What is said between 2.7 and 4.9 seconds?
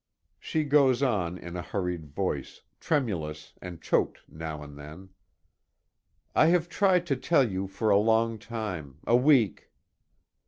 tremulous and choked now and